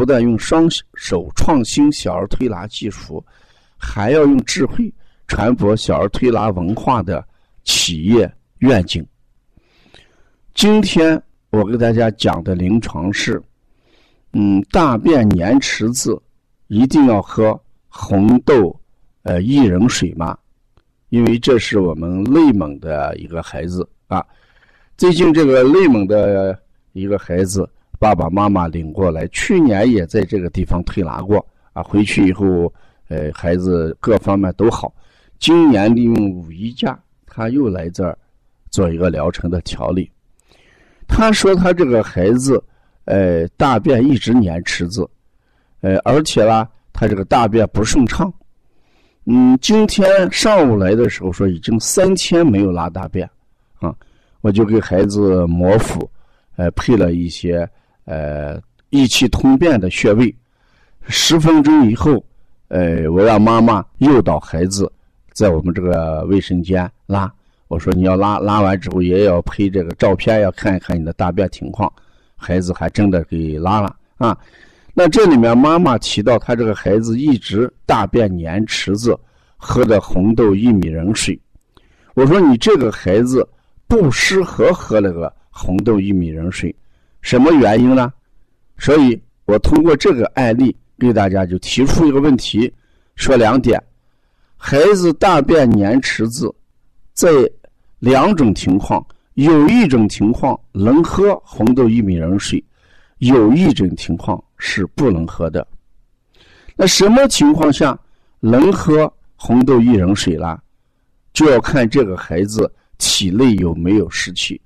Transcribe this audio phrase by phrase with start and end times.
[0.00, 3.22] 不但用双手创新小儿推拿技术，
[3.76, 4.90] 还要用智慧
[5.28, 7.22] 传播小儿推拿文化的
[7.64, 9.06] 企业愿景。
[10.54, 13.42] 今天我给大家讲的临床是，
[14.32, 16.18] 嗯，大便黏池子
[16.68, 18.74] 一定要喝红豆
[19.24, 20.34] 呃薏仁水吗？
[21.10, 24.24] 因为这是我们内蒙的一个孩子啊，
[24.96, 26.58] 最近这个内蒙的
[26.94, 27.68] 一个孩子。
[28.00, 31.82] 爸爸妈妈领过来，去年也在这个地方推拿过啊。
[31.82, 32.72] 回去以后，
[33.08, 34.90] 呃，孩子各方面都好。
[35.38, 38.16] 今年利用五一假，他又来这儿
[38.70, 40.10] 做一个疗程的调理。
[41.06, 42.64] 他说他这个孩子，
[43.04, 45.06] 呃，大便一直粘池子，
[45.82, 48.32] 呃，而且啦，他这个大便不顺畅。
[49.26, 53.28] 嗯，今天上午来的时候说已经三天没有拉大便
[53.78, 53.94] 啊，
[54.40, 56.10] 我就给孩子摩腹，
[56.56, 57.68] 呃，配了一些。
[58.04, 60.34] 呃，益气通便的穴位，
[61.06, 62.24] 十分钟以后，
[62.68, 64.90] 呃，我让妈妈诱导孩子
[65.32, 67.32] 在我们这个卫生间拉。
[67.68, 71.92] 我说你要拉，拉完之后也要拍这个照片，要看一看你的大便情况。
[72.34, 74.36] 孩子还真的给拉了啊。
[74.92, 79.16] 那这里面妈妈提到，他这个孩子一直大便粘池子，
[79.56, 81.38] 喝的红豆薏米仁水。
[82.14, 83.48] 我说你这个孩子
[83.86, 86.74] 不适合喝那个红豆薏米仁水。
[87.22, 88.12] 什么原因呢？
[88.78, 92.72] 所以我通过这个案例给大家就提出一个问题，
[93.14, 93.82] 说两点：
[94.56, 96.52] 孩子大便粘池子，
[97.12, 97.30] 在
[97.98, 99.04] 两种情况，
[99.34, 102.64] 有一种情况能喝红豆薏米仁水，
[103.18, 105.66] 有一种情况是不能喝的。
[106.76, 107.98] 那什么情况下
[108.40, 110.62] 能喝红豆薏仁水啦？
[111.32, 114.60] 就要看这个孩子体内有没有湿气。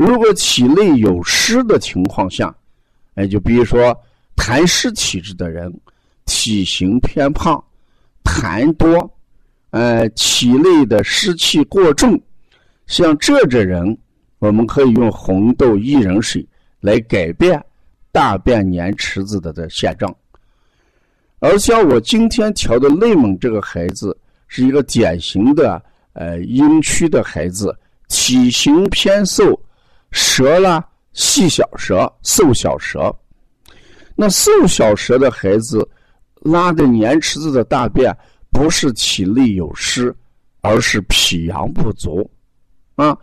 [0.00, 2.54] 如果体内有湿的情况下，
[3.16, 3.94] 哎，就比如说
[4.34, 5.70] 痰湿体质的人，
[6.24, 7.62] 体型偏胖，
[8.24, 9.14] 痰多，
[9.72, 12.18] 呃，体内的湿气过重，
[12.86, 13.98] 像这种人，
[14.38, 16.48] 我们可以用红豆薏仁水
[16.80, 17.62] 来改变
[18.10, 20.10] 大便粘池子的的现状。
[21.40, 24.16] 而像我今天调的内蒙这个孩子，
[24.48, 25.82] 是一个典型的
[26.14, 27.78] 呃阴虚的孩子，
[28.08, 29.60] 体型偏瘦。
[30.10, 33.14] 舌啦，细小舌，瘦小舌。
[34.16, 35.88] 那瘦小舌的孩子
[36.42, 38.14] 拉的粘池子的大便，
[38.50, 40.14] 不是体内有湿，
[40.60, 42.28] 而是脾阳不足
[42.96, 43.16] 啊。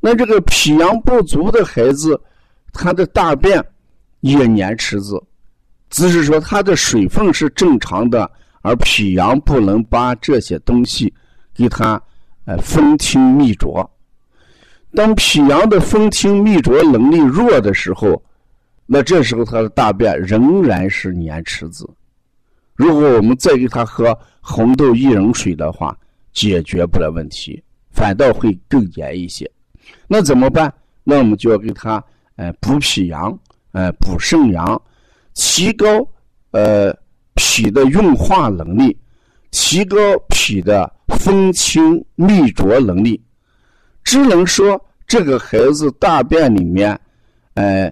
[0.00, 2.20] 那这个脾阳不足的孩子，
[2.72, 3.64] 他的大便
[4.20, 5.20] 也粘池子，
[5.90, 8.30] 只是说他的水分是正常的，
[8.62, 11.12] 而脾阳不能把这些东西
[11.52, 12.00] 给他
[12.44, 13.90] 呃分清泌浊。
[14.94, 18.22] 当脾阳的分清泌浊能力弱的时候，
[18.86, 21.88] 那这时候他的大便仍然是粘池子。
[22.74, 25.96] 如果我们再给他喝红豆薏仁水的话，
[26.32, 29.50] 解决不了问题，反倒会更粘一些。
[30.06, 30.72] 那怎么办？
[31.04, 32.02] 那我们就要给他，
[32.36, 33.36] 呃，补脾阳，
[33.72, 34.80] 呃，补肾阳，
[35.34, 35.86] 提高
[36.52, 36.94] 呃
[37.34, 38.96] 脾的运化能力，
[39.50, 39.96] 提高
[40.28, 43.20] 脾的分清泌浊能力。
[44.04, 46.96] 只能说这个孩子大便里面，
[47.54, 47.90] 呃，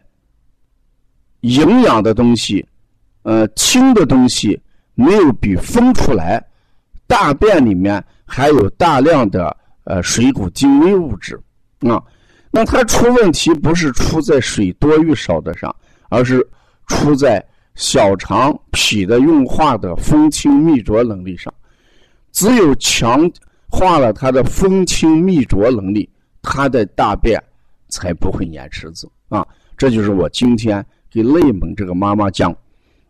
[1.40, 2.64] 营养的东西，
[3.22, 4.60] 呃，清的东西
[4.94, 6.44] 没有比分出来，
[7.06, 11.40] 大便里面还有大量的呃水谷精微物质
[11.80, 12.00] 啊。
[12.50, 15.74] 那它出问题不是出在水多与少的上，
[16.10, 16.46] 而是
[16.86, 17.42] 出在
[17.76, 21.52] 小肠脾的运化的风清秘浊能力上。
[22.30, 23.28] 只有强。
[23.68, 26.08] 化了他的风清秘浊能力，
[26.46, 27.42] 他的大便
[27.88, 29.44] 才不会粘池子啊！
[29.76, 32.56] 这就是我今天给内蒙这个妈妈讲，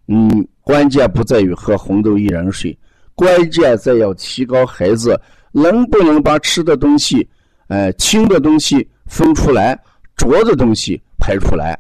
[0.08, 2.76] 嗯，关键不在于喝红豆薏仁水，
[3.14, 5.20] 关键在要提高孩子
[5.52, 7.28] 能不能把吃的东西、
[7.68, 9.78] 呃清的东西分出来，
[10.16, 11.78] 浊的东西排出来。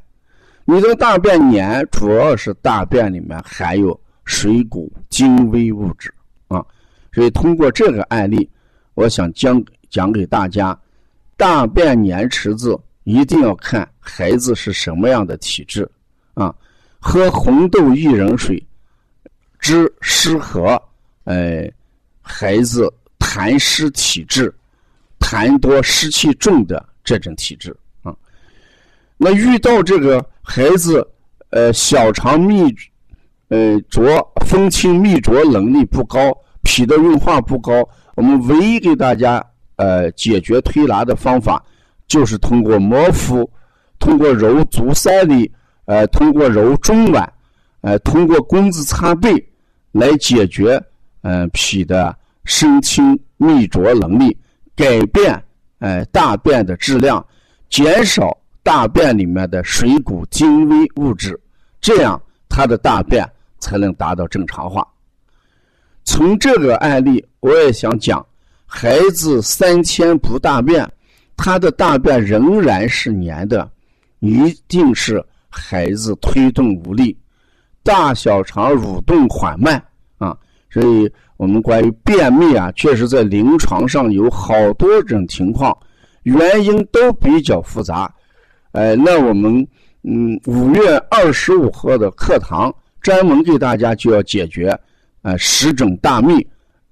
[0.66, 6.12] 你的大便粘，主要是大便里面含有水谷精微物质
[6.48, 6.62] 啊。
[7.12, 8.46] 所以通过这个案例，
[8.92, 10.78] 我想讲讲给大家，
[11.36, 15.88] 大便粘池子一定要看孩子是什么样的体质
[16.34, 16.54] 啊。
[16.98, 18.60] 喝红豆薏仁水，
[19.58, 20.80] 只适合
[21.24, 21.70] 呃
[22.20, 24.52] 孩子痰湿体质、
[25.20, 28.14] 痰多湿气重的这种体质啊。
[29.16, 31.06] 那遇到这个孩子
[31.50, 32.74] 呃小肠泌
[33.48, 34.04] 呃浊、
[34.46, 39.44] 风清泌浊能力不高、脾的运化不高，我们唯一给大家
[39.76, 41.64] 呃解决推拿的方法，
[42.06, 43.48] 就是通过摩腹，
[43.98, 45.50] 通过揉足三里。
[45.88, 47.24] 呃，通过揉中脘，
[47.80, 49.32] 呃，通过弓子擦背
[49.92, 50.82] 来解决，
[51.20, 52.12] 呃，脾的
[52.44, 54.36] 生清泌浊能力，
[54.74, 55.40] 改变，
[55.78, 57.24] 呃，大便的质量，
[57.70, 61.40] 减少大便里面的水谷精微物质，
[61.80, 63.24] 这样他的大便
[63.60, 64.84] 才能达到正常化。
[66.02, 68.26] 从这个案例，我也想讲，
[68.66, 70.86] 孩子三天不大便，
[71.36, 73.70] 他的大便仍然是黏的，
[74.20, 75.24] 一定是。
[75.48, 77.16] 孩子推动无力，
[77.82, 79.82] 大小肠蠕动缓慢
[80.18, 80.36] 啊，
[80.68, 85.74] 所以我们关于便秘啊，确实在临床上有好多种情况，
[86.24, 88.12] 原因都比较复杂。
[88.72, 89.66] 呃，那我们
[90.02, 94.78] 嗯五月二十五号的课堂专门给大家就要解决
[95.22, 96.46] 呃十种大秘，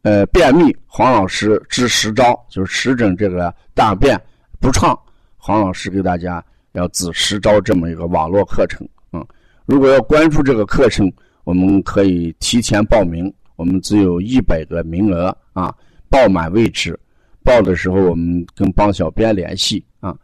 [0.05, 4.17] 呃便秘，黄老师支十招，就是十种这个大便
[4.61, 4.97] 不畅，
[5.37, 6.43] 黄老师给大家。
[6.75, 9.25] 要自实招这么一个网络课程，嗯，
[9.65, 11.09] 如果要关注这个课程，
[11.45, 15.73] 我们可以提前报名，我们只有一百个名额啊，
[16.11, 16.99] 报满为止。
[17.45, 20.17] 报的时候我们跟帮小编联系啊。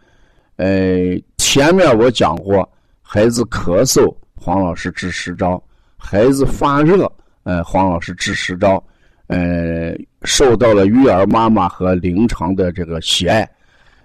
[0.57, 2.69] 呃，前面我讲过，
[3.01, 5.57] 孩子咳嗽，黄老师治十招；
[5.97, 7.09] 孩子发热，
[7.45, 8.83] 呃，黄老师治十招。
[9.31, 13.49] 呃，受到了育儿妈妈和临床的这个喜爱。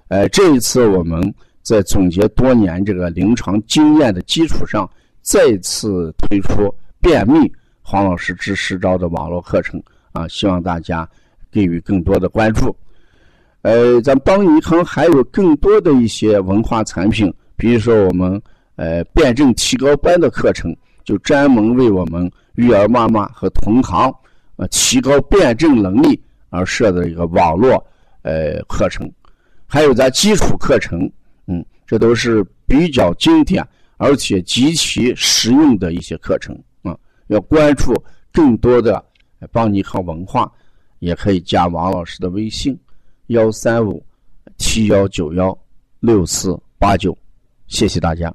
[0.08, 1.34] 呃，这一次我们。
[1.66, 4.88] 在总结多年这个临床经验的基础上，
[5.24, 7.52] 再次推出便秘
[7.82, 9.82] 黄老师治十招的网络课程
[10.12, 11.10] 啊，希望大家
[11.52, 12.78] 给予更多的关注。
[13.64, 18.40] 呃，咱邦尼康还有更多的一些文化产品，比如说我们
[18.76, 20.72] 呃辩证提高班的课程，
[21.04, 24.14] 就专门为我们育儿妈妈和同行
[24.58, 27.84] 呃提高辩证能力而设的一个网络
[28.22, 29.12] 呃课程，
[29.66, 31.12] 还有咱基础课程。
[31.48, 33.64] 嗯，这都是比较经典
[33.98, 36.98] 而且极其实用的一些课程啊。
[37.28, 37.94] 要关注
[38.32, 39.04] 更多的
[39.52, 40.52] 邦尼康文化，
[41.00, 42.78] 也可以加王老师的微信：
[43.28, 44.04] 幺三五
[44.58, 45.56] 七幺九幺
[46.00, 47.16] 六四八九。
[47.68, 48.34] 谢谢大家。